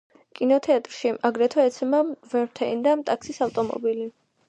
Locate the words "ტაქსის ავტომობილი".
3.13-4.15